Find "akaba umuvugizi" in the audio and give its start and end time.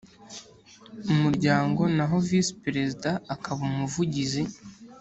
3.33-4.43